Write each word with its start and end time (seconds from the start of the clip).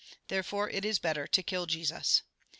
Therefore 0.29 0.67
it 0.67 0.83
is 0.83 0.97
better 0.97 1.27
to 1.27 1.43
kill 1.43 1.67
Jesus." 1.67 2.23